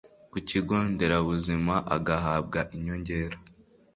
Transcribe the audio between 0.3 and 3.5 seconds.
ku kigo nderabuzima agahabwa inyongera